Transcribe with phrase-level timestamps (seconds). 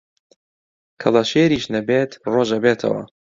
[1.01, 3.01] کەڵەشێریش نەبێت ڕۆژ ئەبێتەوە